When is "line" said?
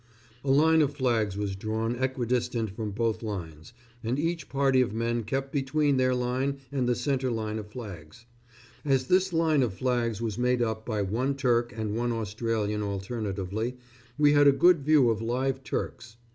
0.49-0.81, 6.15-6.57, 7.29-7.59, 9.31-9.61